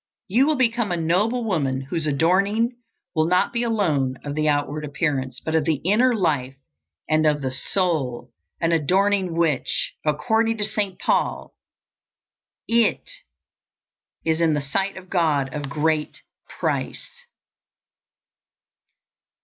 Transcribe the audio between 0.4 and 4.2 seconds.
will become a noble woman, whose adorning will be not alone